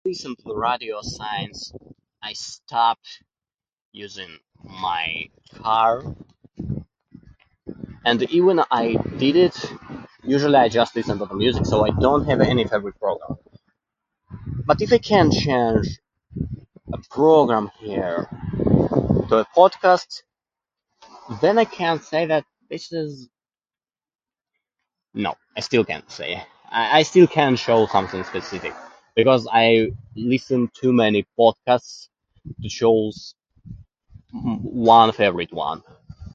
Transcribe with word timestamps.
-listen 0.05 0.35
to 0.37 0.43
the 0.45 0.55
radio 0.55 0.99
since 1.01 1.71
I 2.23 2.33
stopped 2.33 3.23
using 3.91 4.37
my 4.63 5.27
car. 5.53 6.03
And 8.03 8.23
even 8.31 8.61
I 8.71 8.95
did 9.17 9.35
it 9.35 9.57
usually 10.23 10.55
I 10.55 10.69
just 10.69 10.95
listen 10.95 11.17
to 11.19 11.25
the 11.25 11.35
music 11.35 11.65
so 11.65 11.83
I 11.85 11.89
don't 11.99 12.25
have 12.25 12.41
any 12.41 12.63
type 12.63 12.83
of 12.83 12.95
program. 12.99 13.37
But 14.67 14.81
If 14.81 14.91
if 14.91 14.93
I 14.93 14.97
can 14.99 15.31
change 15.31 15.87
a 16.93 16.97
program 17.09 17.69
here, 17.79 18.27
the 19.33 19.45
podcast, 19.57 20.21
then 21.41 21.57
I 21.59 21.65
can 21.65 21.99
say 22.01 22.25
that 22.27 22.45
this 22.69 22.91
is... 22.91 23.29
No, 25.13 25.33
I 25.55 25.59
still 25.61 25.85
can't 25.91 26.09
say. 26.19 26.29
I 26.79 26.83
I 26.99 27.03
still 27.11 27.27
can't 27.37 27.57
chose 27.67 27.89
something 27.97 28.23
specific, 28.33 28.73
because 29.21 29.43
I 29.63 29.65
listen 30.35 30.59
too 30.81 30.93
many 31.03 31.21
podcasts 31.41 31.97
to 32.61 32.67
chose 32.81 33.17
one 35.01 35.11
favorite 35.21 35.51
one. 35.69 35.81